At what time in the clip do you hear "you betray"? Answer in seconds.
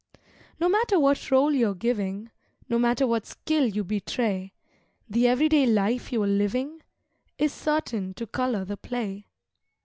3.67-4.51